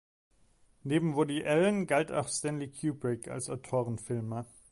Neben 0.81 1.13
Woody 1.15 1.45
Allen 1.45 1.85
galt 1.85 2.11
auch 2.11 2.27
Stanley 2.27 2.71
Kubrick 2.71 3.27
als 3.27 3.51
Autorenfilmer. 3.51 4.47